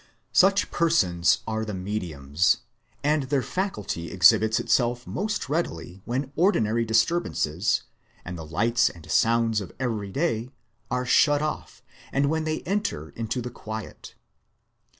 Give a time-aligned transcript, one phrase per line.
[0.33, 2.61] Such persons are the mediums;
[3.03, 7.83] and their faculty exhibits itself most readily when ordinary disturbances,
[8.25, 10.49] and the lights and sounds of every day,
[10.89, 14.15] are shut off, and when they enter into the quiet.